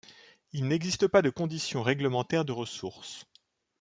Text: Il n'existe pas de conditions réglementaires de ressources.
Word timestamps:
Il 0.51 0.67
n'existe 0.67 1.07
pas 1.07 1.21
de 1.21 1.29
conditions 1.29 1.83
réglementaires 1.83 2.43
de 2.43 2.51
ressources. 2.51 3.27